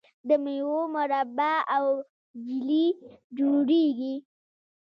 د 0.27 0.29
میوو 0.43 0.79
مربا 0.93 1.53
او 1.75 1.85
جیلی 2.45 2.85
جوړیږي. 3.37 4.15